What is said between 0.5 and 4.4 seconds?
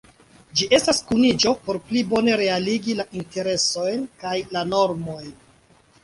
Ĝi estas kuniĝo por pli bone realigi la interesojn kaj